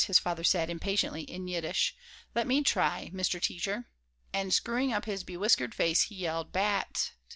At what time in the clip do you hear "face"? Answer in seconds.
5.75-6.01